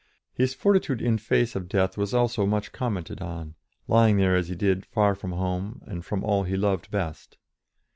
His 0.33 0.55
fortitude 0.55 0.99
in 0.99 1.19
face 1.19 1.55
of 1.55 1.67
death 1.69 1.95
was 1.95 2.11
also 2.11 2.47
much 2.47 2.71
commented 2.71 3.21
on, 3.21 3.53
lying 3.87 4.17
there 4.17 4.35
as 4.35 4.47
he 4.49 4.55
did 4.55 4.83
far 4.83 5.13
from 5.13 5.31
home 5.33 5.83
and 5.85 6.03
from 6.03 6.23
all 6.23 6.41
he 6.41 6.57
loved 6.57 6.89
best. 6.89 7.37